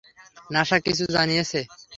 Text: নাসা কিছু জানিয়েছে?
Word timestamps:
নাসা 0.49 0.77
কিছু 0.85 1.03
জানিয়েছে? 1.15 1.59